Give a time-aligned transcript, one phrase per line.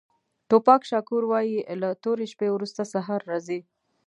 [0.49, 3.59] ټوپاک شاکور وایي له تورې شپې وروسته سهار راځي.